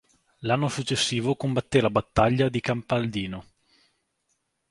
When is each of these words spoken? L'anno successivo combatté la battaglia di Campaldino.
L'anno 0.39 0.67
successivo 0.67 1.35
combatté 1.35 1.79
la 1.79 1.91
battaglia 1.91 2.49
di 2.49 2.59
Campaldino. 2.59 3.45